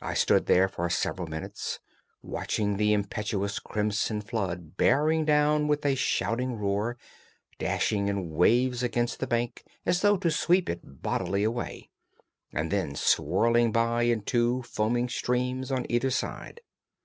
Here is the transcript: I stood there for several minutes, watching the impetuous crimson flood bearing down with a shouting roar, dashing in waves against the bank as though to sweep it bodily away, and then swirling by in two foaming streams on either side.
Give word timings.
I 0.00 0.14
stood 0.14 0.46
there 0.46 0.68
for 0.68 0.88
several 0.88 1.26
minutes, 1.26 1.80
watching 2.22 2.76
the 2.76 2.92
impetuous 2.92 3.58
crimson 3.58 4.20
flood 4.20 4.76
bearing 4.76 5.24
down 5.24 5.66
with 5.66 5.84
a 5.84 5.96
shouting 5.96 6.54
roar, 6.54 6.96
dashing 7.58 8.06
in 8.06 8.30
waves 8.30 8.84
against 8.84 9.18
the 9.18 9.26
bank 9.26 9.64
as 9.84 10.02
though 10.02 10.18
to 10.18 10.30
sweep 10.30 10.70
it 10.70 11.02
bodily 11.02 11.42
away, 11.42 11.90
and 12.52 12.70
then 12.70 12.94
swirling 12.94 13.72
by 13.72 14.04
in 14.04 14.22
two 14.22 14.62
foaming 14.62 15.08
streams 15.08 15.72
on 15.72 15.84
either 15.90 16.10
side. 16.10 16.60